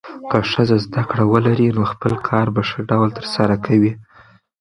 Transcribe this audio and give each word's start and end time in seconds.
که 0.31 0.37
ښځه 0.51 0.77
زده 0.85 1.03
کړه 1.09 1.23
ولري، 1.33 1.67
نو 1.77 1.83
خپل 1.91 2.13
کار 2.27 2.47
په 2.55 2.61
ښه 2.69 2.79
ډول 2.89 3.09
ترسره 3.17 3.55
کوي. 3.65 3.93